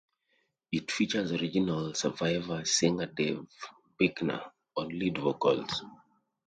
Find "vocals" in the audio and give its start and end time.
5.19-5.83